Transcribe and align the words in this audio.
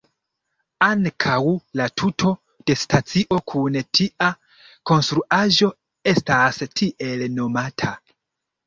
Ankaŭ 0.85 1.35
la 1.81 1.87
tuto 2.03 2.31
de 2.71 2.77
stacio 2.85 3.41
kun 3.53 3.79
tia 3.99 4.33
konstruaĵo 4.93 5.71
estas 6.15 6.65
tiel 6.79 7.29
nomata. 7.39 7.97